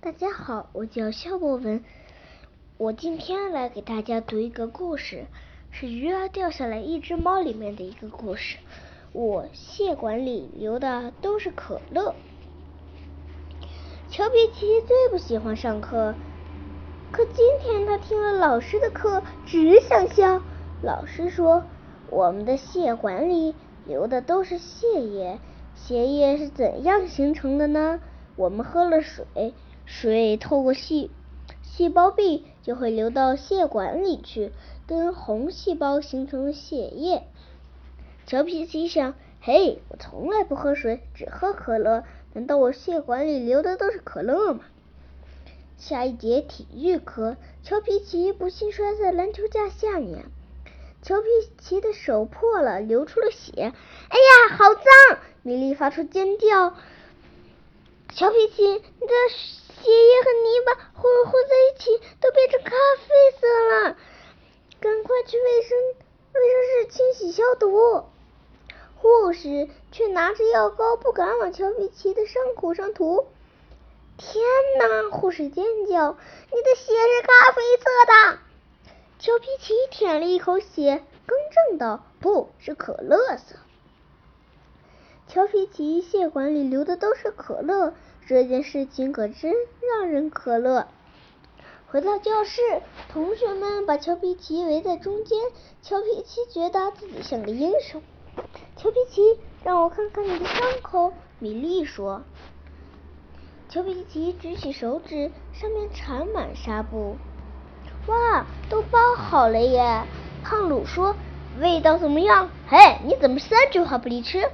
[0.00, 1.82] 大家好，我叫肖博文，
[2.76, 5.26] 我今天来给大家读一个故事，
[5.72, 8.58] 是《鱼儿掉下来一只猫》里面的一个故事。
[9.12, 12.14] 我血管里流的都是可乐。
[14.08, 16.14] 乔比奇最不喜欢上课，
[17.10, 20.40] 可今天他听了老师的课，只想笑。
[20.80, 21.64] 老师说，
[22.08, 25.40] 我们的血管里流的都是血液，
[25.74, 27.98] 血液是怎样形成的呢？
[28.36, 29.52] 我们喝了水。
[29.90, 31.10] 水透过细
[31.62, 34.52] 细胞壁就会流到血管里去，
[34.86, 37.22] 跟红细胞形成血液。
[38.26, 42.04] 乔皮奇想：嘿，我从来不喝水，只喝可乐，
[42.34, 44.60] 难道我血管里流的都是可乐吗？
[45.78, 50.26] 下一节体育课，乔皮奇不幸摔在篮球架下面，
[51.00, 53.52] 乔皮奇的手破了，流出了血。
[53.56, 55.18] 哎呀，好脏！
[55.42, 56.74] 米莉发出尖叫。
[58.14, 59.14] 乔皮奇，你的。
[59.80, 63.96] 血液和泥巴混混在一起，都变成咖啡色了。
[64.80, 65.78] 赶快去卫生
[66.34, 68.04] 卫生室清洗消毒。
[68.96, 73.28] 护士却拿着药膏，不敢往乔皮奇的伤口上涂。
[74.16, 74.44] 天
[74.80, 75.16] 哪！
[75.16, 76.18] 护士尖叫
[76.52, 78.38] ：“你的血是咖啡色的！”
[79.20, 81.38] 乔皮奇舔了一口血，更
[81.70, 83.54] 正道：“不是可乐色。”
[85.28, 87.92] 乔皮奇血管里流的都是可乐。
[88.26, 89.54] 这件事情可真
[89.90, 90.88] 让人可乐。
[91.86, 92.62] 回到教室，
[93.12, 95.38] 同学们把乔皮奇围在中间。
[95.82, 98.02] 乔皮奇觉得自己像个英雄。
[98.76, 101.12] 乔皮奇，让我看看你的伤口。
[101.38, 102.22] 米莉说。
[103.68, 107.16] 乔皮奇举起手指，上面缠满纱布。
[108.06, 110.04] 哇，都包好了耶！
[110.42, 111.14] 胖鲁说。
[111.60, 112.48] 味道怎么样？
[112.66, 114.48] 嘿，你怎么三句话不离吃？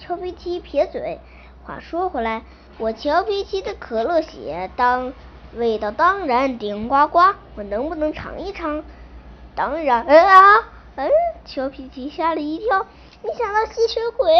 [0.00, 1.20] 乔皮奇撇嘴。
[1.62, 2.42] 话说回来。
[2.78, 5.12] 我乔皮奇的可乐血当
[5.54, 8.82] 味道当然顶呱呱，我能不能尝一尝？
[9.54, 10.64] 当然，哎啊，
[10.96, 11.10] 哎，
[11.44, 12.86] 乔皮奇吓了一跳，
[13.22, 14.32] 你想到吸血鬼？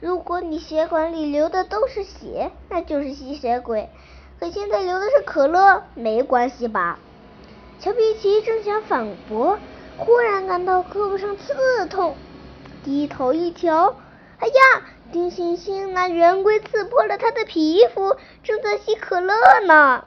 [0.00, 3.88] 如果你血管里流的都是血，那就是吸血鬼。
[4.40, 6.98] 可现在流的是可乐，没关系吧？
[7.78, 9.58] 乔皮奇正想反驳，
[9.96, 12.16] 忽然感到胳膊上刺痛，
[12.82, 13.94] 低头一瞧，
[14.38, 14.82] 哎呀！
[15.12, 20.04] 丁星星拿圆规刺破了他的皮肤，正在吸可乐呢。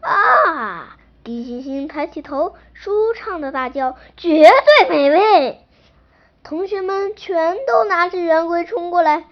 [0.00, 0.98] 啊！
[1.24, 5.66] 丁星星抬起头，舒畅的大叫：“绝对美味！”
[6.44, 9.24] 同学们全都拿着圆规冲过来，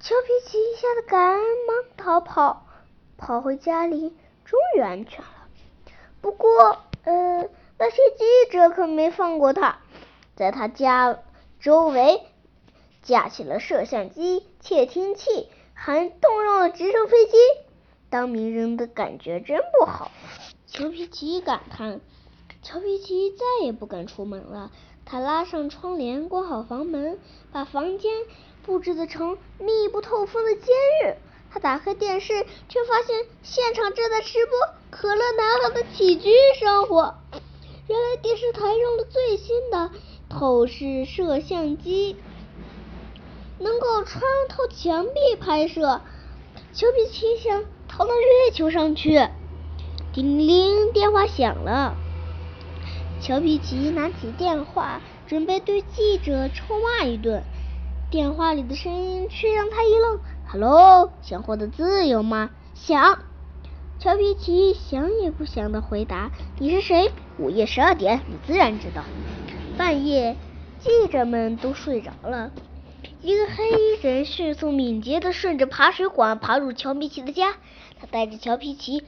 [0.00, 2.66] 乔皮奇吓得赶忙逃跑，
[3.18, 5.48] 跑回家里，终于安全了。
[6.20, 9.78] 不过，呃，那些记者可没放过他，
[10.36, 11.18] 在他家
[11.60, 12.22] 周围。
[13.02, 17.36] 架起了摄像机、窃听器，还动用了直升飞机。
[18.08, 20.10] 当名人的感觉真不好，
[20.66, 22.00] 乔皮奇感叹。
[22.62, 24.70] 乔皮奇再也不敢出门了。
[25.04, 27.18] 他拉上窗帘，关好房门，
[27.50, 28.12] 把房间
[28.64, 31.14] 布置的成密不透风的监狱。
[31.50, 34.56] 他打开电视，却发现现场正在直播
[34.90, 36.30] 可乐男孩的起居
[36.60, 37.16] 生活。
[37.88, 39.90] 原来电视台用了最新的
[40.28, 42.16] 透视摄像机。
[43.62, 46.00] 能够穿透墙壁拍摄，
[46.72, 49.28] 乔皮奇想逃到月球上去。
[50.12, 51.96] 叮铃，电话响了。
[53.20, 57.44] 乔皮奇拿起电话，准备对记者臭骂一顿。
[58.10, 60.18] 电话里的声音却让他一愣。
[60.50, 63.20] “Hello，想获得自由吗？”“想。”
[64.00, 66.32] 乔皮奇想也不想的回答。
[66.58, 69.04] “你是谁？”“午夜十二点，你自然知道。”
[69.78, 70.36] 半夜，
[70.80, 72.50] 记者们都睡着了。
[73.22, 77.54] 一个黑衣人迅速敏捷的顺着爬水管爬入乔皮奇的家，
[78.00, 79.04] 他带着乔皮奇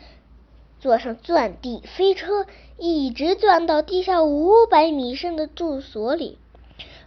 [0.78, 2.46] 坐上钻地飞车，
[2.78, 6.38] 一直钻到地下五百米深的住所里。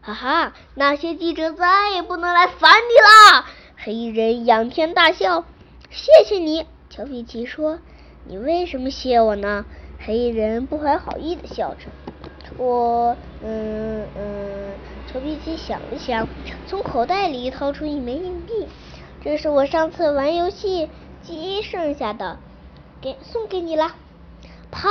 [0.02, 3.46] 哈哈，那些记者再也不能来烦你啦！
[3.78, 5.46] 黑衣人仰天大笑。
[5.90, 7.80] 谢谢你，乔皮奇说。
[8.26, 9.66] 你为什么谢我呢？
[10.00, 11.88] 黑衣人不怀好意的笑着。
[12.58, 14.97] 我，嗯嗯。
[15.12, 16.28] 乔皮奇想了想，
[16.68, 18.68] 从口袋里掏出一枚硬币。
[19.24, 20.90] 这是我上次玩游戏
[21.24, 22.40] 机剩下的，
[23.02, 23.96] 给送给你了。
[24.70, 24.90] 啪！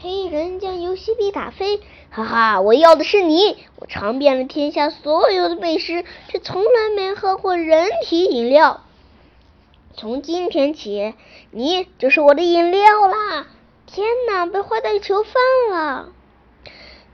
[0.00, 1.80] 黑人将游戏币打飞。
[2.10, 3.56] 哈哈，我要的是你！
[3.76, 8.82] 我尝遍了天下所有的美食，却从来没喝过人体饮料。
[9.94, 11.14] 从今天起，
[11.50, 13.46] 你就是我的饮料啦！
[13.86, 15.32] 天哪，被坏蛋囚犯
[15.70, 16.12] 了！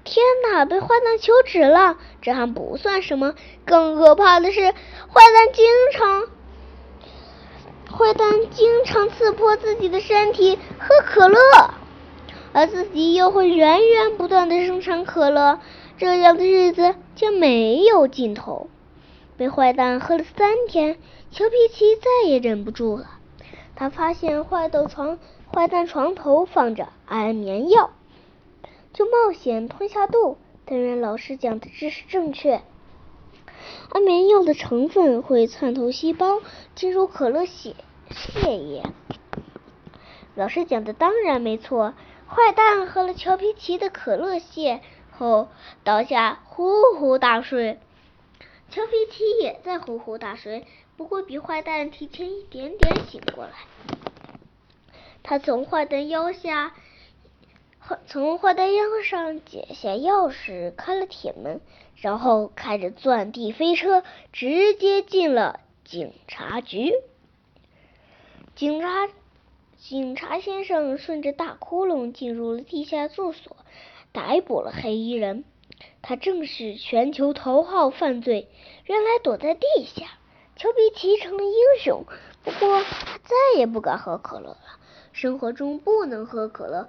[0.04, 0.66] 天哪！
[0.66, 3.34] 被坏蛋求止了，这还不算什么，
[3.64, 4.74] 更可怕的是，坏
[5.32, 6.22] 蛋经常，
[7.90, 11.38] 坏蛋经常刺破自己的身体喝可乐，
[12.52, 15.58] 而自己又会源源不断的生产可乐，
[15.96, 18.68] 这样的日子将没有尽头。
[19.36, 20.98] 被坏蛋喝了三天，
[21.32, 23.06] 乔皮奇再也忍不住了。
[23.74, 25.18] 他发现坏豆床
[25.52, 27.90] 坏蛋床头放着安眠药，
[28.94, 30.38] 就冒险吞下肚。
[30.64, 32.62] 但愿老师讲的知识正确，
[33.90, 36.40] 安眠药的成分会窜透细胞，
[36.74, 37.76] 进入可乐血
[38.10, 38.82] 血液。
[40.34, 41.92] 老师讲的当然没错。
[42.26, 44.80] 坏蛋喝了乔皮奇的可乐血
[45.12, 45.48] 后，
[45.84, 47.78] 倒下呼呼大睡。
[48.70, 53.52] 乔皮奇也在呼呼大睡，不过比坏蛋提前一点点醒过来。
[55.22, 56.74] 他从坏蛋腰下，
[58.06, 61.60] 从坏蛋腰上解下钥匙，开了铁门，
[61.96, 64.02] 然后开着钻地飞车，
[64.32, 66.92] 直接进了警察局。
[68.54, 69.08] 警察
[69.76, 73.56] 警察先生顺着大窟窿进入了地下住所，
[74.12, 75.44] 逮捕了黑衣人。
[76.00, 78.48] 他正是全球头号犯罪，
[78.86, 80.06] 原来躲在地下。
[80.56, 82.04] 丘比奇成了英雄，
[82.44, 84.78] 不过他再也不敢喝可乐了。
[85.12, 86.88] 生活中不能喝可乐，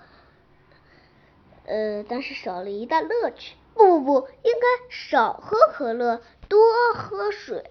[1.66, 3.56] 呃，但是少了一大乐趣。
[3.74, 6.60] 不不不，应该少喝可乐，多
[6.94, 7.64] 喝水，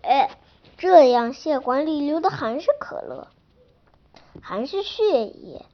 [0.77, 3.29] 这样血管里流的还是可乐，
[4.43, 5.65] 还是血液。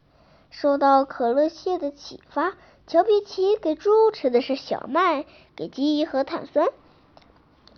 [0.51, 2.55] 受到可乐蟹的启发。
[2.87, 5.25] 乔皮奇给猪吃的是小麦，
[5.55, 6.67] 给鸡喝碳酸。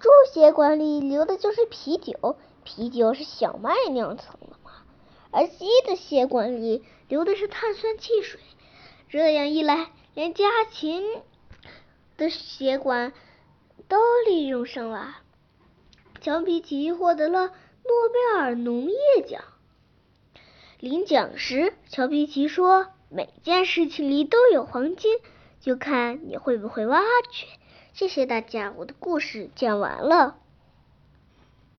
[0.00, 4.72] 猪血管里流的就是啤酒，啤酒是小麦酿成的嘛。
[5.30, 8.40] 而鸡的血管里流的是碳酸汽水。
[9.12, 11.04] 这样一来，连家禽
[12.16, 13.12] 的血管
[13.86, 15.18] 都利用上了。
[16.22, 17.50] 乔皮奇获得了诺
[18.10, 18.96] 贝尔农业
[19.28, 19.44] 奖。
[20.80, 22.86] 领奖时，乔皮奇说。
[23.10, 25.18] 每件事情里都有黄金，
[25.60, 27.46] 就看你会不会挖掘。
[27.92, 30.38] 谢谢大家，我的故事讲完了。